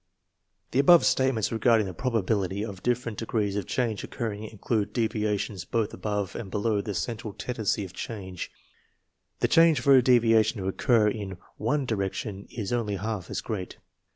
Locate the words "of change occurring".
3.55-4.45